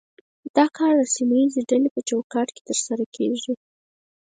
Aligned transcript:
دا 0.55 0.65
کار 0.77 0.93
د 0.97 1.03
سیمه 1.15 1.35
ایزې 1.41 1.61
ډلې 1.69 1.89
په 1.95 2.01
چوکاټ 2.09 2.47
کې 2.55 2.61
ترسره 2.69 3.03
کیږي 3.15 3.53